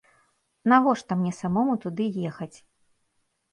Навошта 0.73 1.17
мне 1.19 1.33
самому 1.41 1.77
туды 1.85 2.03
ехаць? 2.33 2.53